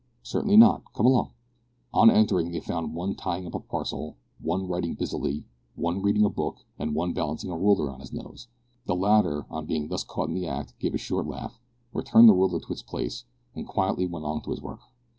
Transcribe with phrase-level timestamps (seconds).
[0.23, 0.81] "Certainly not.
[0.95, 1.29] Come along."
[1.93, 5.43] On entering, they found one tying up a parcel, one writing busily,
[5.75, 8.47] one reading a book, and one balancing a ruler on his nose.
[8.87, 11.59] The latter, on being thus caught in the act, gave a short laugh,
[11.93, 14.79] returned the ruler to its place, and quietly went on with his work.